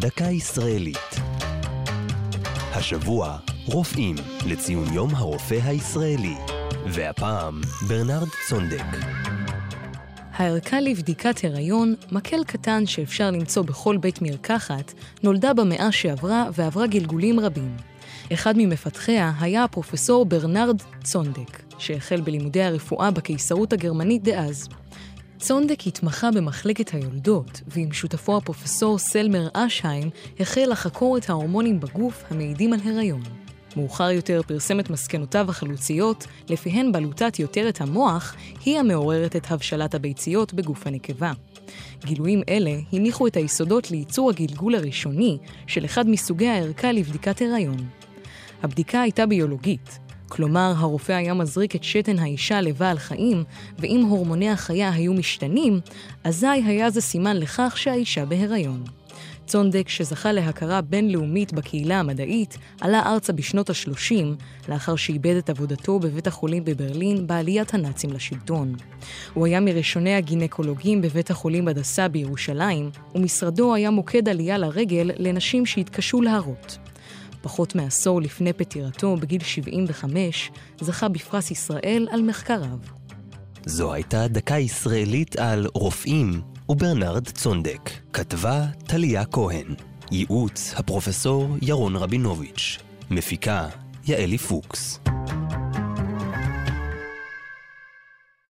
דקה 0.00 0.24
ישראלית. 0.24 1.14
השבוע, 2.72 3.38
רופאים 3.66 4.16
לציון 4.46 4.92
יום 4.92 5.14
הרופא 5.14 5.58
הישראלי. 5.64 6.34
והפעם, 6.86 7.60
ברנרד 7.88 8.28
צונדק. 8.48 8.84
הערכה 10.32 10.80
לבדיקת 10.80 11.44
הריון, 11.44 11.94
מקל 12.12 12.44
קטן 12.44 12.86
שאפשר 12.86 13.30
למצוא 13.30 13.62
בכל 13.62 13.96
בית 13.96 14.22
מרקחת, 14.22 14.92
נולדה 15.22 15.54
במאה 15.54 15.92
שעברה 15.92 16.44
ועברה 16.54 16.86
גלגולים 16.86 17.40
רבים. 17.40 17.76
אחד 18.32 18.54
ממפתחיה 18.56 19.32
היה 19.40 19.64
הפרופסור 19.64 20.26
ברנרד 20.26 20.82
צונדק, 21.04 21.62
שהחל 21.78 22.20
בלימודי 22.20 22.62
הרפואה 22.62 23.10
בקיסרות 23.10 23.72
הגרמנית 23.72 24.22
דאז. 24.22 24.68
צונדק 25.40 25.86
התמחה 25.86 26.30
במחלקת 26.30 26.94
היולדות, 26.94 27.60
ועם 27.66 27.92
שותפו 27.92 28.36
הפרופסור 28.36 28.98
סלמר 28.98 29.48
אשהיים 29.52 30.10
החל 30.40 30.64
לחקור 30.70 31.16
את 31.16 31.30
ההורמונים 31.30 31.80
בגוף 31.80 32.24
המעידים 32.30 32.72
על 32.72 32.80
הריון. 32.84 33.22
מאוחר 33.76 34.10
יותר 34.10 34.40
פרסם 34.46 34.80
את 34.80 34.90
מסקנותיו 34.90 35.50
החלוציות, 35.50 36.26
לפיהן 36.48 36.92
בלוטת 36.92 37.38
יותרת 37.38 37.80
המוח 37.80 38.36
היא 38.64 38.78
המעוררת 38.78 39.36
את 39.36 39.50
הבשלת 39.50 39.94
הביציות 39.94 40.54
בגוף 40.54 40.86
הנקבה. 40.86 41.32
גילויים 42.04 42.42
אלה 42.48 42.74
הניחו 42.92 43.26
את 43.26 43.36
היסודות 43.36 43.90
לייצור 43.90 44.30
הגלגול 44.30 44.74
הראשוני 44.74 45.38
של 45.66 45.84
אחד 45.84 46.08
מסוגי 46.08 46.48
הערכה 46.48 46.92
לבדיקת 46.92 47.42
הריון. 47.42 47.86
הבדיקה 48.62 49.00
הייתה 49.00 49.26
ביולוגית, 49.26 49.98
כלומר, 50.30 50.72
הרופא 50.76 51.12
היה 51.12 51.34
מזריק 51.34 51.76
את 51.76 51.84
שתן 51.84 52.18
האישה 52.18 52.60
לבעל 52.60 52.98
חיים, 52.98 53.44
ואם 53.78 54.06
הורמוני 54.08 54.50
החיה 54.50 54.90
היו 54.90 55.14
משתנים, 55.14 55.80
אזי 56.24 56.46
היה 56.46 56.90
זה 56.90 57.00
סימן 57.00 57.36
לכך 57.36 57.74
שהאישה 57.76 58.24
בהיריון. 58.24 58.84
צונדק, 59.46 59.88
שזכה 59.88 60.32
להכרה 60.32 60.80
בינלאומית 60.80 61.52
בקהילה 61.52 62.00
המדעית, 62.00 62.58
עלה 62.80 63.02
ארצה 63.06 63.32
בשנות 63.32 63.70
ה-30, 63.70 64.24
לאחר 64.68 64.96
שאיבד 64.96 65.36
את 65.36 65.50
עבודתו 65.50 65.98
בבית 65.98 66.26
החולים 66.26 66.64
בברלין 66.64 67.26
בעליית 67.26 67.74
הנאצים 67.74 68.12
לשלטון. 68.12 68.74
הוא 69.34 69.46
היה 69.46 69.60
מראשוני 69.60 70.14
הגינקולוגים 70.14 71.02
בבית 71.02 71.30
החולים 71.30 71.68
הדסה 71.68 72.08
בירושלים, 72.08 72.90
ומשרדו 73.14 73.74
היה 73.74 73.90
מוקד 73.90 74.28
עלייה 74.28 74.58
לרגל 74.58 75.10
לנשים 75.16 75.66
שהתקשו 75.66 76.22
להרות. 76.22 76.89
פחות 77.42 77.74
מעשור 77.74 78.22
לפני 78.22 78.52
פטירתו, 78.52 79.16
בגיל 79.16 79.42
75, 79.42 80.50
זכה 80.80 81.08
בפרס 81.08 81.50
ישראל 81.50 82.08
על 82.10 82.22
מחקריו. 82.22 82.78
זו 83.64 83.92
הייתה 83.92 84.28
דקה 84.28 84.58
ישראלית 84.58 85.36
על 85.36 85.66
רופאים 85.74 86.40
וברנרד 86.68 87.28
צונדק. 87.28 87.90
כתבה 88.12 88.64
טליה 88.86 89.24
כהן. 89.24 89.74
ייעוץ 90.10 90.74
הפרופסור 90.76 91.56
ירון 91.62 91.96
רבינוביץ'. 91.96 92.78
מפיקה 93.10 93.68
יעלי 94.06 94.38
פוקס. 94.38 95.00